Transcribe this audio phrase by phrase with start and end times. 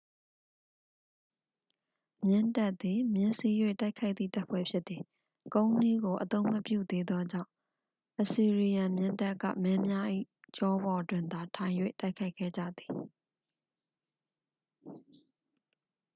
[2.27, 5.01] မြင်းတပ်သည် မြင်းစီး၍ တိုက်ခိုက်သည့် တပ်ဖွဲ့ဖြစ်သည်
[5.53, 7.51] ကုန်းနှီးကို အသုံးမပြုသေးသောကြောင့်
[8.21, 10.07] အစီရီယန်မြင်းတပ်က မင်းများ၏
[10.57, 12.91] ကျောပေါ်တွင်သာ ထိုင်၍ တိုက်ခိုက်ခဲ့ကြသည်